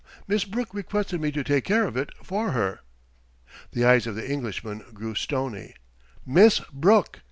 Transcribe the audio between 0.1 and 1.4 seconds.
Miss Brooke requested me